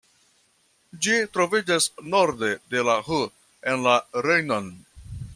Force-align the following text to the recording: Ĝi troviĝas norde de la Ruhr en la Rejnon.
Ĝi 1.07 1.17
troviĝas 1.35 1.85
norde 2.13 2.49
de 2.75 2.85
la 2.87 2.95
Ruhr 3.09 3.29
en 3.73 3.85
la 3.89 3.93
Rejnon. 4.29 4.73